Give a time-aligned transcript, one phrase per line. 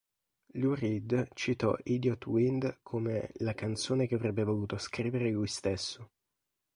[0.55, 6.09] Lou Reed citò "Idiot Wind" come la "canzone che avrebbe voluto scrivere lui stesso".